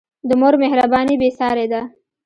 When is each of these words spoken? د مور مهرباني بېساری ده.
د 0.27 0.31
مور 0.39 0.53
مهرباني 0.63 1.15
بېساری 1.21 1.65
ده. 1.71 1.81